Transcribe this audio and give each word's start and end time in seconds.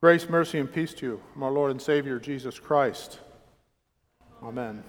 Grace, 0.00 0.28
mercy, 0.28 0.60
and 0.60 0.72
peace 0.72 0.94
to 0.94 1.04
you 1.04 1.20
from 1.32 1.42
our 1.42 1.50
Lord 1.50 1.72
and 1.72 1.82
Savior 1.82 2.20
Jesus 2.20 2.60
Christ. 2.60 3.18
Amen. 4.40 4.84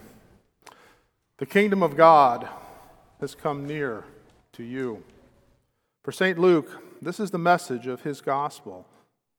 The 1.39 1.47
kingdom 1.47 1.81
of 1.81 1.97
God 1.97 2.47
has 3.19 3.33
come 3.33 3.65
near 3.65 4.03
to 4.53 4.63
you. 4.63 5.03
For 6.03 6.11
St. 6.11 6.37
Luke, 6.37 6.83
this 7.01 7.19
is 7.19 7.31
the 7.31 7.39
message 7.39 7.87
of 7.87 8.03
his 8.03 8.21
gospel 8.21 8.85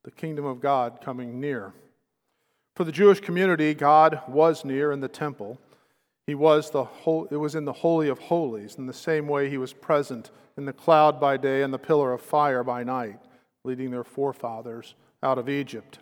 the 0.03 0.11
kingdom 0.11 0.43
of 0.43 0.59
God 0.59 0.99
coming 1.01 1.39
near. 1.39 1.71
For 2.75 2.83
the 2.83 2.91
Jewish 2.91 3.21
community, 3.21 3.73
God 3.73 4.23
was 4.27 4.65
near 4.65 4.91
in 4.91 4.99
the 4.99 5.07
temple. 5.07 5.57
He 6.27 6.35
was 6.35 6.71
the 6.71 6.83
whole, 6.83 7.29
it 7.31 7.37
was 7.37 7.55
in 7.55 7.63
the 7.63 7.71
Holy 7.71 8.09
of 8.09 8.19
Holies, 8.19 8.75
in 8.75 8.87
the 8.87 8.93
same 8.93 9.25
way 9.25 9.49
he 9.49 9.57
was 9.57 9.71
present 9.71 10.31
in 10.57 10.65
the 10.65 10.73
cloud 10.73 11.17
by 11.17 11.37
day 11.37 11.61
and 11.61 11.73
the 11.73 11.79
pillar 11.79 12.11
of 12.11 12.21
fire 12.21 12.61
by 12.61 12.83
night, 12.83 13.19
leading 13.63 13.89
their 13.89 14.03
forefathers 14.03 14.95
out 15.23 15.37
of 15.37 15.49
Egypt. 15.49 15.99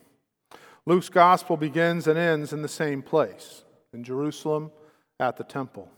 Luke's 0.86 1.10
gospel 1.10 1.58
begins 1.58 2.08
and 2.08 2.18
ends 2.18 2.54
in 2.54 2.62
the 2.62 2.68
same 2.68 3.02
place, 3.02 3.64
in 3.94 4.04
Jerusalem 4.04 4.72
at 5.20 5.38
the 5.38 5.44
temple. 5.44 5.90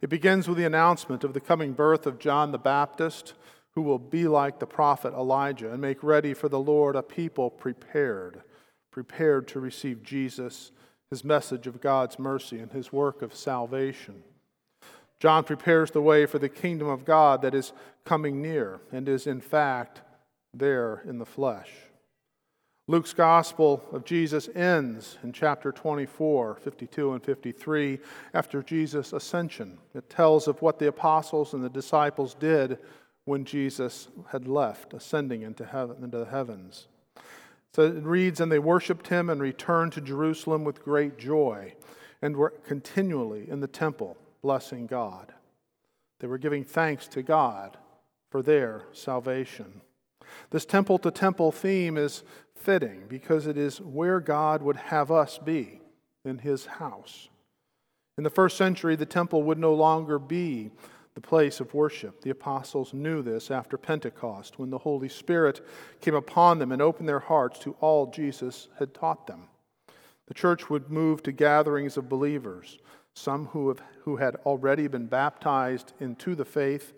It 0.00 0.10
begins 0.10 0.46
with 0.46 0.58
the 0.58 0.64
announcement 0.64 1.24
of 1.24 1.32
the 1.32 1.40
coming 1.40 1.72
birth 1.72 2.06
of 2.06 2.18
John 2.18 2.52
the 2.52 2.58
Baptist, 2.58 3.34
who 3.74 3.82
will 3.82 3.98
be 3.98 4.26
like 4.26 4.58
the 4.58 4.66
prophet 4.66 5.14
Elijah 5.14 5.72
and 5.72 5.80
make 5.80 6.02
ready 6.02 6.34
for 6.34 6.48
the 6.48 6.58
Lord 6.58 6.96
a 6.96 7.02
people 7.02 7.50
prepared, 7.50 8.42
prepared 8.90 9.48
to 9.48 9.60
receive 9.60 10.02
Jesus, 10.02 10.72
his 11.10 11.24
message 11.24 11.66
of 11.66 11.80
God's 11.80 12.18
mercy, 12.18 12.58
and 12.58 12.72
his 12.72 12.92
work 12.92 13.22
of 13.22 13.34
salvation. 13.34 14.24
John 15.20 15.42
prepares 15.42 15.90
the 15.90 16.02
way 16.02 16.26
for 16.26 16.38
the 16.38 16.48
kingdom 16.48 16.88
of 16.88 17.04
God 17.04 17.42
that 17.42 17.54
is 17.54 17.72
coming 18.04 18.42
near 18.42 18.80
and 18.92 19.08
is, 19.08 19.26
in 19.26 19.40
fact, 19.40 20.02
there 20.54 21.02
in 21.06 21.18
the 21.18 21.26
flesh. 21.26 21.70
Luke's 22.90 23.12
gospel 23.12 23.84
of 23.92 24.06
Jesus 24.06 24.48
ends 24.54 25.18
in 25.22 25.30
chapter 25.30 25.70
24, 25.72 26.54
52 26.54 27.12
and 27.12 27.22
53, 27.22 27.98
after 28.32 28.62
Jesus' 28.62 29.12
ascension. 29.12 29.76
It 29.94 30.08
tells 30.08 30.48
of 30.48 30.62
what 30.62 30.78
the 30.78 30.88
apostles 30.88 31.52
and 31.52 31.62
the 31.62 31.68
disciples 31.68 32.32
did 32.32 32.78
when 33.26 33.44
Jesus 33.44 34.08
had 34.30 34.48
left, 34.48 34.94
ascending 34.94 35.42
into, 35.42 35.66
heaven, 35.66 36.02
into 36.02 36.16
the 36.16 36.24
heavens. 36.24 36.88
So 37.74 37.82
it 37.82 38.02
reads, 38.04 38.40
And 38.40 38.50
they 38.50 38.58
worshiped 38.58 39.08
him 39.08 39.28
and 39.28 39.38
returned 39.38 39.92
to 39.92 40.00
Jerusalem 40.00 40.64
with 40.64 40.82
great 40.82 41.18
joy, 41.18 41.74
and 42.22 42.38
were 42.38 42.54
continually 42.66 43.50
in 43.50 43.60
the 43.60 43.68
temple, 43.68 44.16
blessing 44.40 44.86
God. 44.86 45.34
They 46.20 46.26
were 46.26 46.38
giving 46.38 46.64
thanks 46.64 47.06
to 47.08 47.22
God 47.22 47.76
for 48.30 48.40
their 48.40 48.84
salvation. 48.92 49.82
This 50.50 50.64
temple 50.64 50.98
to 51.00 51.10
temple 51.10 51.52
theme 51.52 51.96
is 51.96 52.22
fitting 52.54 53.04
because 53.08 53.46
it 53.46 53.56
is 53.56 53.80
where 53.80 54.20
God 54.20 54.62
would 54.62 54.76
have 54.76 55.10
us 55.10 55.38
be 55.38 55.80
in 56.24 56.38
his 56.38 56.66
house. 56.66 57.28
In 58.16 58.24
the 58.24 58.30
first 58.30 58.56
century, 58.56 58.96
the 58.96 59.06
temple 59.06 59.42
would 59.44 59.58
no 59.58 59.74
longer 59.74 60.18
be 60.18 60.70
the 61.14 61.20
place 61.20 61.60
of 61.60 61.74
worship. 61.74 62.20
The 62.20 62.30
apostles 62.30 62.92
knew 62.92 63.22
this 63.22 63.50
after 63.50 63.76
Pentecost 63.76 64.58
when 64.58 64.70
the 64.70 64.78
Holy 64.78 65.08
Spirit 65.08 65.64
came 66.00 66.14
upon 66.14 66.58
them 66.58 66.72
and 66.72 66.80
opened 66.80 67.08
their 67.08 67.18
hearts 67.18 67.58
to 67.60 67.76
all 67.80 68.06
Jesus 68.06 68.68
had 68.78 68.94
taught 68.94 69.26
them. 69.26 69.48
The 70.26 70.34
church 70.34 70.68
would 70.68 70.90
move 70.90 71.22
to 71.22 71.32
gatherings 71.32 71.96
of 71.96 72.08
believers, 72.08 72.78
some 73.14 73.46
who, 73.46 73.68
have, 73.68 73.82
who 74.02 74.16
had 74.16 74.36
already 74.46 74.86
been 74.86 75.06
baptized 75.06 75.92
into 75.98 76.34
the 76.34 76.44
faith, 76.44 76.92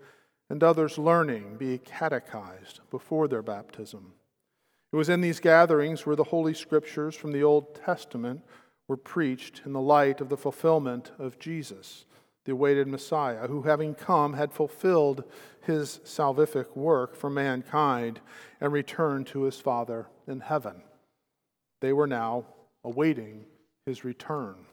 and 0.50 0.62
others 0.62 0.98
learning, 0.98 1.56
be 1.56 1.78
catechized 1.78 2.80
before 2.90 3.28
their 3.28 3.40
baptism. 3.40 4.12
It 4.92 4.96
was 4.96 5.08
in 5.08 5.20
these 5.20 5.38
gatherings 5.38 6.04
where 6.04 6.16
the 6.16 6.24
Holy 6.24 6.52
Scriptures 6.52 7.14
from 7.14 7.30
the 7.30 7.44
Old 7.44 7.76
Testament 7.76 8.42
were 8.88 8.96
preached 8.96 9.62
in 9.64 9.72
the 9.72 9.80
light 9.80 10.20
of 10.20 10.28
the 10.28 10.36
fulfillment 10.36 11.12
of 11.16 11.38
Jesus, 11.38 12.04
the 12.44 12.52
awaited 12.52 12.88
Messiah, 12.88 13.46
who, 13.46 13.62
having 13.62 13.94
come, 13.94 14.32
had 14.32 14.52
fulfilled 14.52 15.22
his 15.62 16.00
salvific 16.04 16.76
work 16.76 17.14
for 17.14 17.30
mankind 17.30 18.20
and 18.60 18.72
returned 18.72 19.28
to 19.28 19.42
his 19.42 19.60
Father 19.60 20.08
in 20.26 20.40
heaven. 20.40 20.82
They 21.80 21.92
were 21.92 22.08
now 22.08 22.46
awaiting 22.82 23.44
his 23.86 24.04
return. 24.04 24.66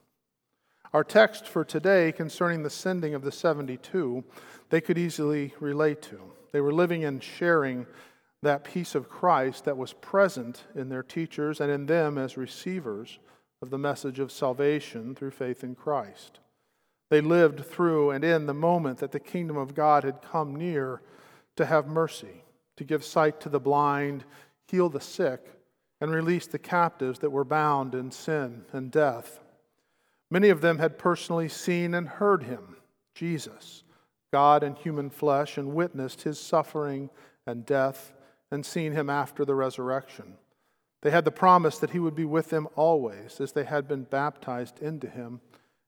Our 0.94 1.04
text 1.04 1.46
for 1.48 1.66
today 1.66 2.12
concerning 2.12 2.64
the 2.64 2.70
sending 2.70 3.14
of 3.14 3.22
the 3.22 3.32
72, 3.32 4.24
they 4.70 4.80
could 4.80 4.98
easily 4.98 5.54
relate 5.60 6.02
to. 6.04 6.20
They 6.54 6.62
were 6.62 6.74
living 6.74 7.04
and 7.04 7.22
sharing 7.22 7.86
that 8.42 8.64
peace 8.64 8.96
of 8.96 9.10
Christ 9.10 9.66
that 9.66 9.78
was 9.78 9.94
present 9.94 10.64
in 10.76 10.90
their 10.90 11.04
teachers 11.04 11.60
and 11.60 11.70
in 11.70 11.88
them 11.88 12.18
as 12.18 12.38
receivers 12.38 13.20
of 13.62 13.70
the 13.70 13.78
message 13.78 14.20
of 14.20 14.32
salvation 14.32 15.14
through 15.14 15.32
faith 15.32 15.64
in 15.64 15.76
Christ. 15.76 16.40
They 17.10 17.22
lived 17.22 17.66
through 17.66 18.12
and 18.12 18.24
in 18.24 18.46
the 18.46 18.54
moment 18.54 19.00
that 19.00 19.12
the 19.12 19.20
kingdom 19.20 19.58
of 19.58 19.76
God 19.76 20.04
had 20.04 20.22
come 20.22 20.56
near 20.56 21.02
to 21.56 21.66
have 21.66 21.88
mercy, 21.88 22.44
to 22.78 22.84
give 22.84 23.04
sight 23.04 23.42
to 23.42 23.50
the 23.50 23.60
blind, 23.60 24.24
heal 24.68 24.88
the 24.90 25.02
sick, 25.02 25.42
and 26.00 26.12
release 26.12 26.48
the 26.48 26.60
captives 26.60 27.20
that 27.20 27.32
were 27.32 27.44
bound 27.44 27.96
in 27.96 28.12
sin 28.12 28.66
and 28.72 28.92
death. 28.92 29.40
Many 30.30 30.50
of 30.50 30.62
them 30.62 30.80
had 30.80 30.98
personally 30.98 31.48
seen 31.48 31.94
and 31.94 32.08
heard 32.08 32.44
him, 32.44 32.78
Jesus, 33.16 33.84
God 34.32 34.64
in 34.64 34.76
human 34.76 35.10
flesh, 35.10 35.58
and 35.58 35.74
witnessed 35.74 36.24
his 36.24 36.40
suffering 36.40 37.10
and 37.46 37.66
death 37.66 38.14
and 38.52 38.66
seen 38.66 38.92
him 38.92 39.10
after 39.10 39.46
the 39.46 39.56
resurrection. 39.56 40.36
They 41.02 41.12
had 41.12 41.26
the 41.26 41.32
promise 41.32 41.80
that 41.80 41.92
he 41.92 42.00
would 42.00 42.16
be 42.16 42.26
with 42.26 42.50
them 42.50 42.68
always 42.76 43.40
as 43.40 43.52
they 43.52 43.64
had 43.64 43.88
been 43.88 44.04
baptized 44.04 44.82
into 44.82 45.08
him 45.08 45.42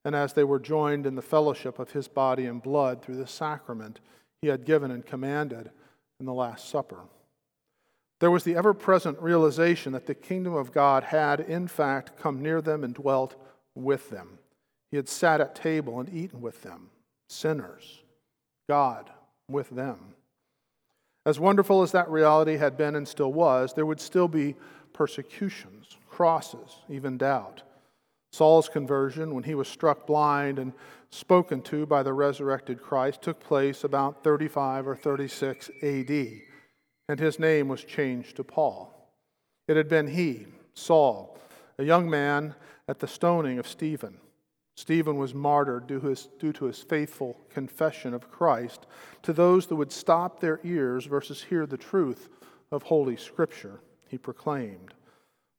and 0.06 0.16
as 0.16 0.34
they 0.34 0.44
were 0.44 0.60
joined 0.60 1.06
in 1.06 1.16
the 1.16 1.22
fellowship 1.22 1.80
of 1.80 1.92
his 1.92 2.08
body 2.08 2.46
and 2.46 2.62
blood 2.62 3.02
through 3.02 3.18
the 3.18 3.28
sacrament 3.28 4.00
he 4.42 4.48
had 4.48 4.66
given 4.66 4.92
and 4.92 5.06
commanded 5.06 5.72
in 6.20 6.26
the 6.26 6.34
Last 6.34 6.70
Supper. 6.70 7.02
There 8.20 8.32
was 8.32 8.44
the 8.44 8.56
ever 8.56 8.74
present 8.74 9.20
realization 9.22 9.94
that 9.94 10.06
the 10.06 10.16
kingdom 10.16 10.54
of 10.54 10.72
God 10.72 11.06
had, 11.06 11.40
in 11.40 11.68
fact, 11.68 12.18
come 12.18 12.42
near 12.42 12.62
them 12.62 12.84
and 12.84 12.94
dwelt 12.94 13.36
with 13.76 14.10
them. 14.10 14.40
He 14.92 14.98
had 14.98 15.10
sat 15.10 15.42
at 15.42 15.56
table 15.56 16.00
and 16.00 16.14
eaten 16.14 16.42
with 16.42 16.64
them, 16.64 16.90
sinners, 17.28 18.00
God 18.68 19.10
with 19.50 19.70
them. 19.70 20.16
As 21.26 21.40
wonderful 21.40 21.82
as 21.82 21.92
that 21.92 22.10
reality 22.10 22.58
had 22.58 22.78
been 22.78 22.96
and 22.96 23.08
still 23.08 23.32
was, 23.32 23.74
there 23.74 23.86
would 23.86 24.02
still 24.02 24.28
be 24.28 24.56
persecutions, 24.94 25.98
crosses, 26.10 26.78
even 26.90 27.18
doubt. 27.18 27.62
Saul's 28.32 28.70
conversion, 28.70 29.34
when 29.34 29.44
he 29.44 29.56
was 29.56 29.68
struck 29.68 30.06
blind 30.06 30.60
and 30.60 30.74
spoken 31.10 31.62
to 31.64 31.86
by 31.86 32.04
the 32.04 32.14
resurrected 32.14 32.82
Christ, 32.82 33.22
took 33.22 33.40
place 33.40 33.84
about 33.84 34.24
35 34.24 34.88
or 34.88 34.96
36 34.96 35.70
AD, 35.82 36.10
and 37.10 37.20
his 37.20 37.40
name 37.40 37.68
was 37.68 37.84
changed 37.84 38.36
to 38.36 38.44
Paul. 38.44 38.94
It 39.68 39.78
had 39.78 39.90
been 39.90 40.08
he, 40.08 40.48
Saul, 40.74 41.38
a 41.80 41.84
young 41.84 42.08
man 42.08 42.54
at 42.88 43.00
the 43.00 43.08
stoning 43.08 43.58
of 43.58 43.68
Stephen 43.68 44.20
Stephen 44.80 45.18
was 45.18 45.34
martyred 45.34 45.88
due, 45.88 46.00
his, 46.00 46.30
due 46.40 46.54
to 46.54 46.64
his 46.64 46.82
faithful 46.82 47.38
confession 47.50 48.14
of 48.14 48.32
Christ 48.32 48.88
to 49.24 49.34
those 49.34 49.68
that 49.68 49.76
would 49.76 49.92
stop 49.92 50.40
their 50.40 50.62
ears 50.64 51.06
versus 51.06 51.44
hear 51.44 51.66
the 51.66 51.76
truth 51.76 52.30
of 52.72 52.84
Holy 52.84 53.18
Scripture, 53.18 53.82
he 54.08 54.18
proclaimed. 54.18 54.94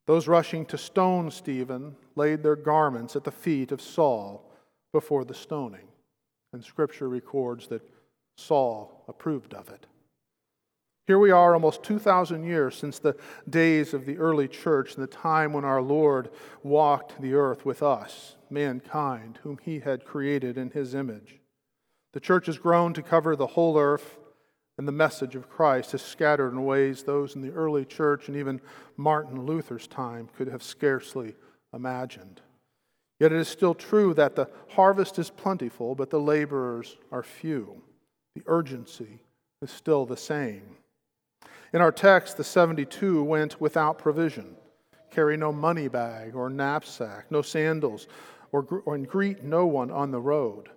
Those 0.07 0.27
rushing 0.27 0.65
to 0.67 0.79
stone 0.79 1.31
Stephen 1.31 1.97
laid 2.17 2.43
their 2.43 2.57
garments 2.57 3.15
at 3.15 3.25
the 3.25 3.31
feet 3.31 3.73
of 3.73 3.83
Saul 3.83 4.51
before 4.91 5.27
the 5.27 5.35
stoning, 5.35 5.89
and 6.55 6.65
Scripture 6.65 7.11
records 7.11 7.67
that 7.67 7.87
Saul 8.39 9.05
approved 9.07 9.53
of 9.53 9.69
it. 9.69 9.87
Here 11.07 11.19
we 11.19 11.31
are, 11.31 11.55
almost 11.55 11.83
2,000 11.83 12.45
years 12.45 12.77
since 12.77 12.99
the 12.99 13.17
days 13.49 13.95
of 13.95 14.07
the 14.07 14.19
early 14.19 14.47
church 14.47 14.95
and 14.95 15.03
the 15.03 15.09
time 15.09 15.53
when 15.53 15.65
our 15.65 15.83
Lord 15.83 16.31
walked 16.63 17.21
the 17.21 17.35
earth 17.35 17.65
with 17.65 17.83
us, 17.83 18.37
mankind, 18.49 19.41
whom 19.43 19.59
he 19.63 19.81
had 19.81 20.05
created 20.05 20.57
in 20.57 20.71
his 20.71 20.95
image. 20.95 21.41
The 22.13 22.21
church 22.21 22.47
has 22.47 22.59
grown 22.59 22.93
to 22.95 23.03
cover 23.03 23.35
the 23.35 23.49
whole 23.49 23.79
earth, 23.79 24.19
and 24.79 24.87
the 24.87 24.93
message 24.93 25.37
of 25.37 25.51
Christ 25.51 25.95
is 25.95 26.03
scattered 26.03 26.53
in 26.53 26.65
ways 26.65 27.03
those 27.03 27.35
in 27.35 27.43
the 27.43 27.53
early 27.53 27.85
church 27.85 28.29
and 28.29 28.37
even 28.37 28.61
Martin 28.97 29.45
Luther's 29.45 29.87
time 29.87 30.29
could 30.37 30.49
have 30.49 30.63
scarcely 30.63 31.35
imagined. 31.75 32.41
Yet 33.19 33.33
it 33.33 33.39
is 33.39 33.49
still 33.49 33.75
true 33.75 34.15
that 34.15 34.35
the 34.35 34.49
harvest 34.71 35.19
is 35.19 35.29
plentiful, 35.29 35.95
but 35.95 36.09
the 36.09 36.19
laborers 36.19 36.97
are 37.13 37.23
few. 37.23 37.83
The 38.35 38.43
urgency 38.47 39.21
is 39.61 39.71
still 39.71 40.07
the 40.07 40.17
same. 40.17 40.77
In 41.73 41.81
our 41.81 41.93
text, 41.93 42.37
the 42.37 42.45
72 42.45 43.23
went 43.23 43.61
without 43.61 43.99
provision, 43.99 44.57
carry 45.11 45.37
no 45.37 45.53
money 45.53 45.89
bag 45.89 46.35
or 46.35 46.51
knapsack, 46.51 47.31
no 47.31 47.43
sandals, 47.43 48.09
or, 48.53 48.67
or 48.85 48.95
and 48.95 49.09
greet 49.09 49.45
no 49.45 49.67
one 49.67 49.91
on 49.91 50.11
the 50.11 50.21
road. 50.21 50.71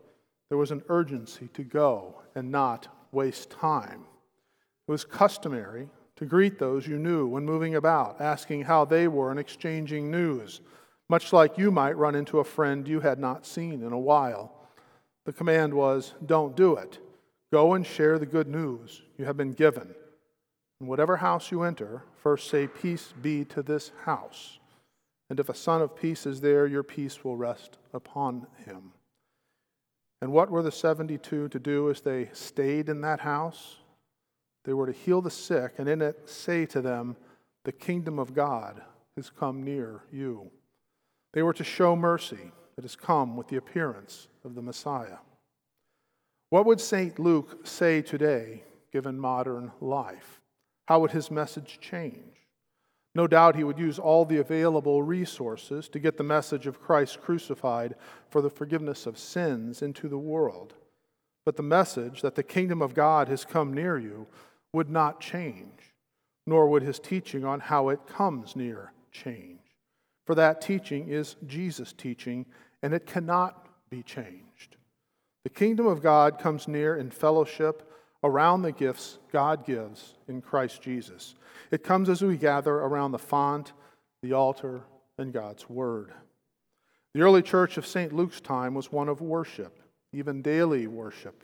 There 0.50 0.58
was 0.58 0.72
an 0.72 0.84
urgency 0.90 1.50
to 1.54 1.64
go 1.64 2.22
and 2.36 2.52
not 2.52 2.88
waste 3.12 3.50
time. 3.50 4.06
It 4.88 4.92
was 4.92 5.04
customary 5.04 5.86
to 5.86 5.92
to 6.24 6.26
greet 6.26 6.60
those 6.60 6.88
you 6.88 6.98
knew 6.98 7.28
when 7.28 7.46
moving 7.46 7.76
about, 7.76 8.22
asking 8.22 8.64
how 8.64 8.86
they 8.86 9.08
were 9.08 9.32
and 9.32 9.40
exchanging 9.40 10.12
news, 10.12 10.62
much 11.10 11.34
like 11.34 11.58
you 11.58 11.72
might 11.72 11.98
run 11.98 12.16
into 12.16 12.40
a 12.40 12.44
friend 12.44 12.88
you 12.88 13.00
had 13.00 13.20
not 13.20 13.46
seen 13.46 13.84
in 13.84 13.92
a 13.92 14.00
while. 14.00 14.54
The 15.26 15.34
command 15.34 15.74
was, 15.74 16.14
Don't 16.26 16.56
do 16.56 16.76
it. 16.76 17.00
Go 17.52 17.74
and 17.74 17.86
share 17.86 18.18
the 18.18 18.26
good 18.26 18.48
news 18.48 19.02
you 19.18 19.26
have 19.26 19.38
been 19.38 19.54
given. 19.54 19.94
In 20.84 20.88
whatever 20.88 21.16
house 21.16 21.50
you 21.50 21.64
enter, 21.64 22.04
first 22.22 22.50
say, 22.50 22.68
Peace 22.68 23.14
be 23.22 23.46
to 23.46 23.64
this 23.64 23.94
house. 24.04 24.60
And 25.30 25.40
if 25.40 25.48
a 25.48 25.54
son 25.54 25.82
of 25.82 25.96
peace 25.96 26.26
is 26.26 26.42
there, 26.42 26.68
your 26.68 26.84
peace 26.84 27.24
will 27.24 27.38
rest 27.38 27.78
upon 27.94 28.48
him. 28.66 28.92
And 30.22 30.34
what 30.34 30.52
were 30.52 30.62
the 30.62 30.74
72 30.74 31.48
to 31.48 31.58
do 31.58 31.90
as 31.90 32.02
they 32.02 32.30
stayed 32.34 32.90
in 32.90 33.00
that 33.00 33.22
house? 33.22 33.78
They 34.66 34.74
were 34.74 34.88
to 34.88 34.92
heal 34.92 35.22
the 35.22 35.32
sick, 35.32 35.76
and 35.78 35.88
in 35.88 36.02
it 36.02 36.28
say 36.30 36.66
to 36.66 36.82
them, 36.82 37.16
The 37.64 37.72
kingdom 37.72 38.20
of 38.20 38.34
God 38.34 38.82
has 39.16 39.30
come 39.30 39.64
near 39.64 40.04
you. 40.12 40.52
They 41.32 41.44
were 41.44 41.54
to 41.54 41.64
show 41.64 41.96
mercy 41.96 42.52
that 42.76 42.84
has 42.84 42.98
come 42.98 43.38
with 43.38 43.48
the 43.48 43.56
appearance 43.56 44.28
of 44.44 44.54
the 44.54 44.62
Messiah. 44.62 45.20
What 46.50 46.66
would 46.66 46.82
St. 46.82 47.18
Luke 47.20 47.66
say 47.66 48.02
today, 48.02 48.64
given 48.92 49.18
modern 49.18 49.72
life? 49.80 50.42
How 50.88 51.00
would 51.00 51.12
his 51.12 51.32
message 51.32 51.80
change? 51.82 52.48
No 53.16 53.28
doubt 53.28 53.56
he 53.56 53.64
would 53.64 53.78
use 53.78 54.00
all 54.00 54.26
the 54.26 54.38
available 54.38 55.04
resources 55.04 55.88
to 55.90 56.00
get 56.00 56.18
the 56.18 56.24
message 56.24 56.66
of 56.66 56.82
Christ 56.82 57.22
crucified 57.22 57.96
for 58.30 58.42
the 58.42 58.50
forgiveness 58.50 59.06
of 59.06 59.20
sins 59.20 59.82
into 59.82 60.08
the 60.10 60.18
world. 60.18 60.74
But 61.46 61.56
the 61.58 61.64
message 61.64 62.22
that 62.22 62.36
the 62.36 62.44
kingdom 62.44 62.82
of 62.82 62.96
God 62.96 63.28
has 63.28 63.46
come 63.46 63.74
near 63.74 63.98
you 63.98 64.28
would 64.72 64.90
not 64.90 65.22
change, 65.22 65.94
nor 66.48 66.68
would 66.68 66.82
his 66.82 67.00
teaching 67.00 67.46
on 67.46 67.60
how 67.60 67.90
it 67.90 68.08
comes 68.08 68.56
near 68.56 68.94
change. 69.12 69.60
For 70.26 70.36
that 70.36 70.62
teaching 70.62 71.10
is 71.10 71.36
Jesus' 71.46 71.94
teaching, 71.94 72.46
and 72.82 72.94
it 72.94 73.06
cannot 73.06 73.68
be 73.90 74.02
changed. 74.02 74.78
The 75.44 75.50
kingdom 75.50 75.86
of 75.86 76.02
God 76.02 76.40
comes 76.40 76.68
near 76.68 76.96
in 76.96 77.12
fellowship 77.12 77.93
around 78.24 78.62
the 78.62 78.72
gifts 78.72 79.20
God 79.32 79.66
gives 79.66 80.16
in 80.28 80.42
Christ 80.42 80.82
Jesus. 80.82 81.36
It 81.72 81.84
comes 81.84 82.10
as 82.10 82.22
we 82.22 82.38
gather 82.38 82.74
around 82.74 83.12
the 83.12 83.20
font, 83.20 83.74
the 84.22 84.34
altar, 84.34 84.82
and 85.18 85.34
God's 85.34 85.70
word. 85.70 86.14
The 87.14 87.22
early 87.22 87.42
church 87.42 87.78
of 87.78 87.86
St. 87.86 88.14
Luke's 88.14 88.42
time 88.42 88.74
was 88.74 88.92
one 88.92 89.10
of 89.10 89.22
worship, 89.22 89.80
even 90.14 90.42
daily 90.42 90.88
worship. 90.88 91.44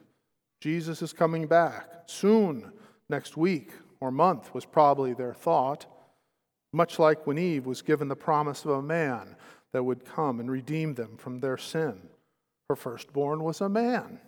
Jesus 0.62 1.02
is 1.02 1.14
coming 1.14 1.48
back 1.48 2.04
soon, 2.06 2.72
next 3.10 3.38
week 3.38 3.72
or 4.02 4.12
month, 4.12 4.54
was 4.54 4.66
probably 4.66 5.14
their 5.14 5.34
thought, 5.34 5.86
much 6.74 7.00
like 7.00 7.28
when 7.28 7.38
Eve 7.38 7.66
was 7.66 7.82
given 7.82 8.08
the 8.08 8.16
promise 8.16 8.66
of 8.66 8.72
a 8.72 8.82
man 8.82 9.36
that 9.74 9.84
would 9.84 10.06
come 10.06 10.40
and 10.40 10.50
redeem 10.50 10.96
them 10.96 11.18
from 11.18 11.40
their 11.40 11.58
sin. 11.58 12.02
Her 12.70 12.76
firstborn 12.76 13.44
was 13.44 13.62
a 13.62 13.70
man. 13.70 14.20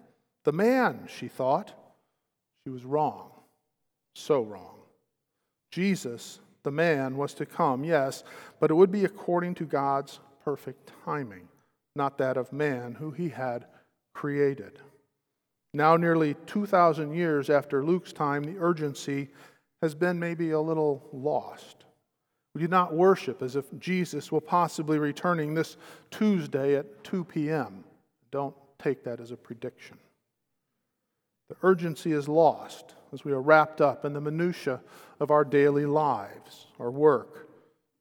The 0.44 0.52
man, 0.52 1.08
she 1.08 1.28
thought. 1.28 1.74
She 2.64 2.70
was 2.70 2.86
wrong. 2.86 3.32
So 4.16 4.42
wrong. 4.42 4.80
Jesus, 5.72 6.40
the 6.64 6.72
man, 6.72 7.18
was 7.18 7.34
to 7.36 7.46
come, 7.46 7.84
yes, 7.84 8.24
but 8.60 8.72
it 8.72 8.76
would 8.76 8.92
be 8.92 9.06
according 9.06 9.56
to 9.56 9.66
God's 9.66 10.20
perfect 10.44 10.92
timing, 11.06 11.48
not 11.96 12.18
that 12.18 12.38
of 12.38 12.52
man 12.52 12.96
who 12.96 13.12
he 13.12 13.30
had 13.30 13.66
created. 14.14 14.80
Now, 15.74 15.96
nearly 15.96 16.36
2,000 16.48 17.14
years 17.14 17.50
after 17.50 17.84
Luke's 17.84 18.12
time, 18.12 18.44
the 18.44 18.60
urgency 18.60 19.30
has 19.82 19.96
been 19.96 20.20
maybe 20.20 20.52
a 20.52 20.60
little 20.60 21.08
lost. 21.14 21.86
We 22.54 22.62
do 22.62 22.68
not 22.68 22.94
worship 22.94 23.42
as 23.42 23.56
if 23.56 23.66
Jesus 23.80 24.32
will 24.32 24.42
possibly 24.42 25.00
returning 25.00 25.54
this 25.54 25.78
Tuesday 26.10 26.76
at 26.76 27.04
2 27.06 27.24
p.m. 27.24 27.86
Don't 28.30 28.56
take 28.78 29.06
that 29.06 29.22
as 29.22 29.32
a 29.32 29.38
prediction. 29.38 29.98
The 31.52 31.68
urgency 31.68 32.14
is 32.14 32.30
lost 32.30 32.96
as 33.12 33.26
we 33.26 33.34
are 33.34 33.42
wrapped 33.42 33.82
up 33.82 34.06
in 34.06 34.14
the 34.14 34.22
minutiae 34.22 34.80
of 35.20 35.32
our 35.32 35.44
daily 35.44 35.86
lives, 35.86 36.68
our 36.80 36.90
work, 36.90 37.50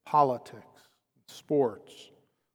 politics, 0.07 0.83
sports, 1.27 2.11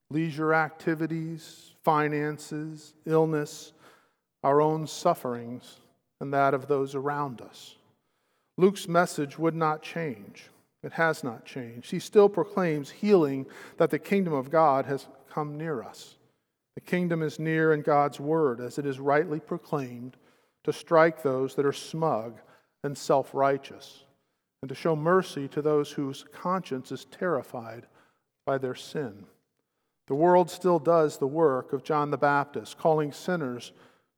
leisure 0.10 0.54
activities, 0.54 1.74
finances, 1.84 2.94
illness, 3.06 3.74
our 4.42 4.62
own 4.62 4.88
sufferings, 4.88 5.82
and 6.22 6.34
that 6.34 6.54
of 6.54 6.70
those 6.70 6.96
around 6.96 7.42
us. 7.42 7.76
Luke's 8.58 8.88
message 8.88 9.38
would 9.38 9.54
not 9.54 9.82
change. 9.82 10.50
It 10.82 10.94
has 10.94 11.26
not 11.26 11.44
changed. 11.44 11.92
He 11.92 12.00
still 12.00 12.30
proclaims 12.30 12.90
healing 12.90 13.48
that 13.76 13.90
the 13.90 14.00
kingdom 14.00 14.32
of 14.32 14.50
God 14.50 14.86
has 14.86 15.08
come 15.30 15.58
near 15.58 15.84
us. 15.84 16.16
The 16.76 16.82
kingdom 16.82 17.22
is 17.22 17.38
near 17.38 17.74
in 17.74 17.82
God's 17.82 18.22
word, 18.22 18.62
as 18.62 18.78
it 18.78 18.86
is 18.86 18.98
rightly 18.98 19.42
proclaimed, 19.42 20.16
to 20.66 20.74
strike 20.74 21.22
those 21.22 21.54
that 21.56 21.66
are 21.66 21.72
smug 21.72 22.40
and 22.84 22.98
self 22.98 23.34
righteous, 23.34 24.04
and 24.62 24.70
to 24.70 24.76
show 24.76 24.96
mercy 24.96 25.48
to 25.48 25.62
those 25.62 25.92
whose 25.92 26.26
conscience 26.34 26.92
is 26.92 27.06
terrified 27.06 27.86
by 28.48 28.58
their 28.58 28.74
sin. 28.74 29.26
The 30.08 30.16
world 30.16 30.50
still 30.50 30.80
does 30.80 31.18
the 31.18 31.28
work 31.28 31.72
of 31.72 31.84
John 31.84 32.10
the 32.10 32.18
Baptist, 32.18 32.80
calling 32.80 33.12
sinners 33.12 33.74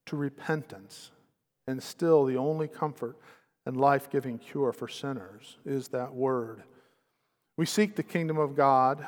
to 0.06 0.16
repentance, 0.16 1.12
and 1.68 1.84
still 1.84 2.24
the 2.24 2.38
only 2.38 2.70
comfort 2.70 3.18
and 3.66 3.76
life 3.76 4.10
giving 4.10 4.38
cure 4.38 4.72
for 4.72 4.88
sinners 4.88 5.58
is 5.66 5.90
that 5.90 6.14
word. 6.14 6.64
We 7.58 7.66
seek 7.66 7.98
the 7.98 8.04
kingdom 8.04 8.38
of 8.38 8.56
God 8.56 9.06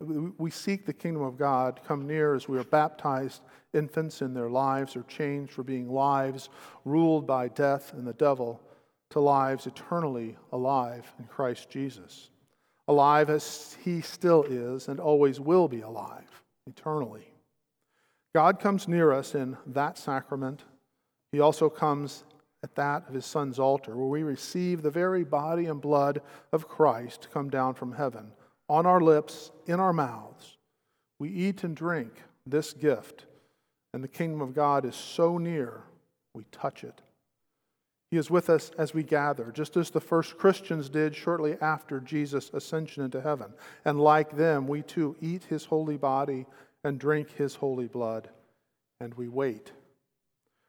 we 0.00 0.50
seek 0.50 0.84
the 0.84 0.92
kingdom 0.92 1.22
of 1.22 1.38
God 1.38 1.80
come 1.86 2.06
near 2.06 2.34
as 2.34 2.48
we 2.48 2.58
are 2.58 2.64
baptized 2.64 3.42
infants 3.72 4.20
in 4.22 4.34
their 4.34 4.50
lives 4.50 4.96
are 4.96 5.02
changed 5.04 5.52
from 5.52 5.64
being 5.64 5.88
lives 5.88 6.48
ruled 6.84 7.26
by 7.26 7.48
death 7.48 7.92
and 7.94 8.06
the 8.06 8.12
devil 8.14 8.60
to 9.10 9.20
lives 9.20 9.66
eternally 9.66 10.36
alive 10.52 11.12
in 11.18 11.24
Christ 11.26 11.70
Jesus. 11.70 12.30
Alive 12.88 13.30
as 13.30 13.76
he 13.82 14.00
still 14.00 14.42
is 14.44 14.88
and 14.88 15.00
always 15.00 15.40
will 15.40 15.68
be 15.68 15.80
alive 15.80 16.42
eternally. 16.66 17.32
God 18.34 18.60
comes 18.60 18.86
near 18.86 19.12
us 19.12 19.34
in 19.34 19.56
that 19.66 19.96
sacrament. 19.96 20.64
He 21.32 21.40
also 21.40 21.70
comes 21.70 22.24
at 22.62 22.74
that 22.74 23.08
of 23.08 23.14
his 23.14 23.24
son's 23.24 23.58
altar, 23.58 23.96
where 23.96 24.08
we 24.08 24.22
receive 24.22 24.82
the 24.82 24.90
very 24.90 25.24
body 25.24 25.66
and 25.66 25.80
blood 25.80 26.20
of 26.52 26.68
Christ 26.68 27.28
come 27.32 27.48
down 27.48 27.74
from 27.74 27.92
heaven 27.92 28.32
on 28.68 28.86
our 28.86 29.00
lips, 29.00 29.50
in 29.66 29.80
our 29.80 29.92
mouths. 29.92 30.56
We 31.18 31.30
eat 31.30 31.64
and 31.64 31.76
drink 31.76 32.12
this 32.46 32.72
gift, 32.72 33.26
and 33.92 34.02
the 34.02 34.08
kingdom 34.08 34.40
of 34.40 34.54
God 34.54 34.84
is 34.84 34.94
so 34.94 35.38
near, 35.38 35.82
we 36.34 36.44
touch 36.52 36.84
it. 36.84 37.02
He 38.10 38.18
is 38.18 38.30
with 38.30 38.50
us 38.50 38.70
as 38.78 38.94
we 38.94 39.02
gather, 39.02 39.50
just 39.50 39.76
as 39.76 39.90
the 39.90 40.00
first 40.00 40.38
Christians 40.38 40.88
did 40.88 41.16
shortly 41.16 41.56
after 41.60 41.98
Jesus' 41.98 42.50
ascension 42.52 43.02
into 43.02 43.20
heaven. 43.20 43.52
And 43.84 44.00
like 44.00 44.36
them, 44.36 44.68
we 44.68 44.82
too 44.82 45.16
eat 45.20 45.44
his 45.44 45.64
holy 45.64 45.96
body 45.96 46.46
and 46.84 47.00
drink 47.00 47.32
his 47.32 47.56
holy 47.56 47.88
blood, 47.88 48.28
and 49.00 49.12
we 49.14 49.26
wait. 49.28 49.72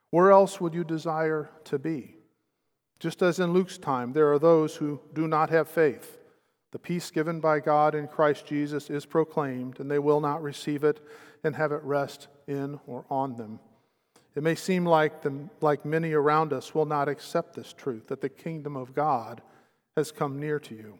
Where 0.09 0.31
else 0.31 0.59
would 0.59 0.73
you 0.73 0.83
desire 0.83 1.49
to 1.65 1.77
be? 1.77 2.15
Just 2.99 3.21
as 3.21 3.39
in 3.39 3.53
Luke's 3.53 3.77
time, 3.77 4.13
there 4.13 4.31
are 4.31 4.39
those 4.39 4.75
who 4.75 4.99
do 5.13 5.27
not 5.27 5.51
have 5.51 5.67
faith. 5.67 6.16
The 6.71 6.79
peace 6.79 7.11
given 7.11 7.39
by 7.39 7.59
God 7.59 7.95
in 7.95 8.07
Christ 8.07 8.45
Jesus 8.45 8.89
is 8.89 9.05
proclaimed, 9.05 9.79
and 9.79 9.89
they 9.89 9.99
will 9.99 10.19
not 10.19 10.43
receive 10.43 10.83
it 10.83 10.99
and 11.43 11.55
have 11.55 11.71
it 11.71 11.81
rest 11.83 12.27
in 12.47 12.79
or 12.85 13.05
on 13.09 13.35
them. 13.35 13.59
It 14.35 14.43
may 14.43 14.55
seem 14.55 14.85
like, 14.85 15.21
the, 15.21 15.49
like 15.61 15.85
many 15.85 16.11
around 16.13 16.53
us 16.53 16.75
will 16.75 16.85
not 16.85 17.07
accept 17.07 17.55
this 17.55 17.73
truth 17.73 18.07
that 18.07 18.21
the 18.21 18.29
kingdom 18.29 18.75
of 18.75 18.93
God 18.93 19.41
has 19.95 20.11
come 20.11 20.39
near 20.39 20.59
to 20.59 20.75
you. 20.75 20.99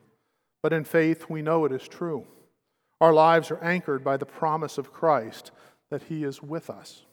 But 0.63 0.73
in 0.73 0.83
faith, 0.83 1.29
we 1.29 1.41
know 1.41 1.65
it 1.65 1.71
is 1.71 1.87
true. 1.87 2.25
Our 2.99 3.13
lives 3.13 3.51
are 3.51 3.63
anchored 3.63 4.03
by 4.03 4.17
the 4.17 4.25
promise 4.25 4.77
of 4.77 4.91
Christ 4.91 5.51
that 5.91 6.03
He 6.03 6.23
is 6.23 6.41
with 6.41 6.69
us. 6.69 7.05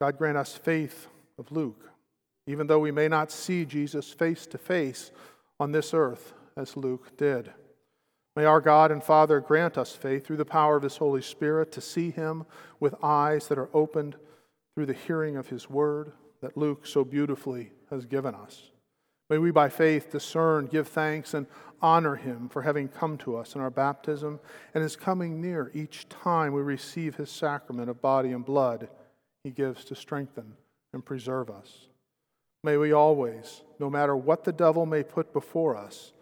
God 0.00 0.18
grant 0.18 0.36
us 0.36 0.54
faith 0.54 1.08
of 1.38 1.50
Luke, 1.50 1.90
even 2.46 2.66
though 2.66 2.78
we 2.78 2.92
may 2.92 3.08
not 3.08 3.32
see 3.32 3.64
Jesus 3.64 4.12
face 4.12 4.46
to 4.48 4.58
face 4.58 5.10
on 5.58 5.72
this 5.72 5.94
earth 5.94 6.34
as 6.56 6.76
Luke 6.76 7.16
did. 7.16 7.52
May 8.36 8.44
our 8.44 8.60
God 8.60 8.90
and 8.90 9.02
Father 9.02 9.40
grant 9.40 9.78
us 9.78 9.94
faith 9.94 10.26
through 10.26 10.38
the 10.38 10.44
power 10.44 10.76
of 10.76 10.82
His 10.82 10.96
Holy 10.96 11.22
Spirit 11.22 11.70
to 11.72 11.80
see 11.80 12.10
Him 12.10 12.46
with 12.80 12.94
eyes 13.02 13.48
that 13.48 13.58
are 13.58 13.70
opened 13.72 14.16
through 14.74 14.86
the 14.86 14.92
hearing 14.92 15.36
of 15.36 15.48
His 15.48 15.70
word 15.70 16.12
that 16.40 16.56
Luke 16.56 16.86
so 16.86 17.04
beautifully 17.04 17.70
has 17.90 18.06
given 18.06 18.34
us. 18.34 18.70
May 19.30 19.38
we 19.38 19.50
by 19.50 19.68
faith 19.68 20.10
discern, 20.10 20.66
give 20.66 20.88
thanks, 20.88 21.32
and 21.32 21.46
honor 21.80 22.16
Him 22.16 22.48
for 22.48 22.62
having 22.62 22.88
come 22.88 23.16
to 23.18 23.36
us 23.36 23.54
in 23.54 23.60
our 23.60 23.70
baptism 23.70 24.40
and 24.74 24.82
is 24.82 24.96
coming 24.96 25.40
near 25.40 25.70
each 25.72 26.08
time 26.08 26.52
we 26.52 26.62
receive 26.62 27.14
His 27.14 27.30
sacrament 27.30 27.88
of 27.88 28.02
body 28.02 28.32
and 28.32 28.44
blood 28.44 28.88
He 29.44 29.50
gives 29.50 29.84
to 29.86 29.94
strengthen 29.94 30.54
and 30.92 31.04
preserve 31.04 31.50
us. 31.50 31.88
May 32.64 32.76
we 32.76 32.92
always, 32.92 33.62
no 33.78 33.88
matter 33.88 34.16
what 34.16 34.44
the 34.44 34.52
devil 34.52 34.86
may 34.86 35.02
put 35.02 35.32
before 35.32 35.76
us, 35.76 36.12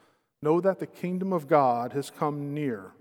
know 0.42 0.60
that 0.60 0.80
the 0.80 0.86
kingdom 0.86 1.32
of 1.32 1.48
God 1.48 1.92
has 1.92 2.10
come 2.10 2.52
near 2.52 2.92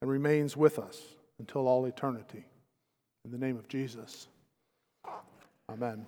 and 0.00 0.10
remains 0.10 0.56
with 0.56 0.78
us 0.78 1.00
until 1.38 1.68
all 1.68 1.84
eternity. 1.84 2.44
In 3.24 3.30
the 3.30 3.38
name 3.38 3.56
of 3.56 3.68
Jesus. 3.68 4.28
Amen. 5.68 6.06